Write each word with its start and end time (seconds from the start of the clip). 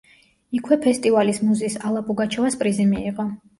იქვე 0.59 0.77
ფესტივალის 0.85 1.41
მუზის 1.51 1.77
ალა 1.91 2.03
პუგაჩოვას 2.09 2.61
პრიზი 2.65 2.91
მიიღო. 2.97 3.31